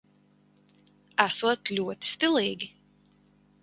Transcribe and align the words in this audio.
Esot 1.27 1.73
ļoti 1.79 2.13
stilīgi. 2.15 2.75